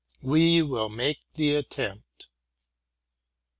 [0.23, 2.25] We will make the attempt.